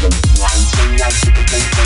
[0.00, 1.79] One thing I